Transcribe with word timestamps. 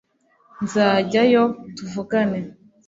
nzajyayo 0.63 1.43
tuvugane 1.75 2.39